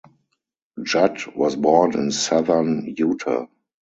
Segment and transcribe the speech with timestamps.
[0.81, 3.45] Judd was born in southern Utah.